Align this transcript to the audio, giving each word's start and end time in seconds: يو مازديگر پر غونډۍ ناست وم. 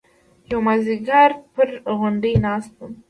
يو 0.51 0.59
مازديگر 0.67 1.29
پر 1.53 1.69
غونډۍ 1.99 2.33
ناست 2.45 2.73
وم. 2.77 2.91